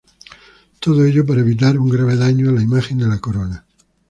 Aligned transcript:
Todo 0.79 1.05
ello 1.05 1.27
para 1.27 1.41
evitar 1.41 1.77
un 1.77 1.87
grave 1.87 2.15
daño 2.15 2.49
a 2.49 2.53
la 2.53 2.63
imagen 2.63 2.97
de 2.97 3.05
la 3.07 3.19
Corona. 3.19 3.67